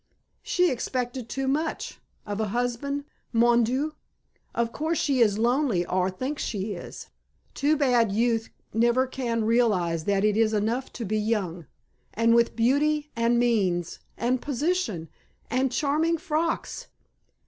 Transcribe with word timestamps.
She 0.41 0.71
expected 0.71 1.29
too 1.29 1.47
much 1.47 1.99
of 2.25 2.39
a 2.39 2.47
husband, 2.47 3.05
mon 3.31 3.63
dieu! 3.63 3.93
Of 4.55 4.71
course 4.71 4.97
she 4.97 5.19
is 5.21 5.37
lonely 5.37 5.85
or 5.85 6.09
thinks 6.09 6.43
she 6.43 6.73
is. 6.73 7.09
Too 7.53 7.77
bad 7.77 8.11
youth 8.11 8.49
never 8.73 9.05
can 9.05 9.43
realize 9.45 10.05
that 10.05 10.23
it 10.25 10.35
is 10.37 10.53
enough 10.53 10.91
to 10.93 11.05
be 11.05 11.19
young. 11.19 11.67
And 12.15 12.33
with 12.33 12.55
beauty, 12.55 13.11
and 13.15 13.37
means, 13.37 13.99
and 14.17 14.41
position, 14.41 15.07
and 15.51 15.71
charming 15.71 16.17
frocks! 16.17 16.87